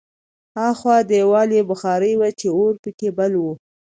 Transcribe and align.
هاخوا 0.57 0.97
دېوالي 1.09 1.59
بخارۍ 1.69 2.13
وه 2.17 2.29
چې 2.39 2.47
اور 2.57 2.73
پکې 2.83 3.09
بل 3.17 3.33
و 3.39 3.45